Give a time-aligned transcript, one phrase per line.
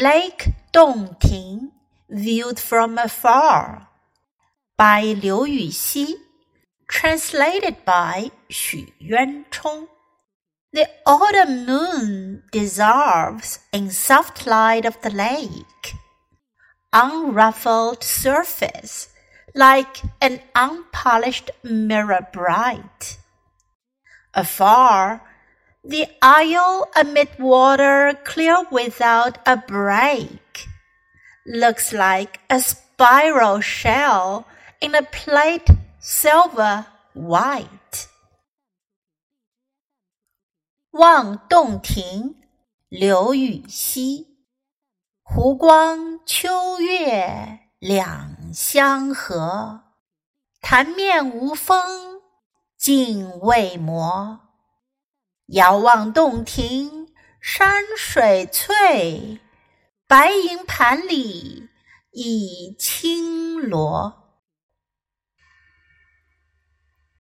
[0.00, 1.72] Lake Dongting
[2.08, 3.88] Viewed from Afar
[4.76, 6.12] by Liu Yuxi,
[6.86, 9.88] translated by Xu Yuanchong.
[10.72, 15.94] The autumn moon dissolves in soft light of the lake,
[16.92, 19.08] unruffled surface
[19.52, 23.18] like an unpolished mirror bright.
[24.32, 25.22] Afar,
[25.88, 30.68] the isle amid water clear without a break
[31.46, 34.44] looks like a spiral shell
[34.80, 35.66] in a plate
[35.98, 36.84] silver
[37.14, 38.06] white.
[40.90, 42.36] 望洞庭，
[42.88, 44.26] 刘禹锡，
[45.22, 49.84] 湖光秋月两相和。
[50.60, 52.20] 潭面无风
[52.76, 54.47] 镜未磨。
[55.48, 57.08] 遥望洞庭
[57.40, 59.40] 山水翠，
[60.06, 61.70] 白银盘里
[62.10, 64.17] 一青螺。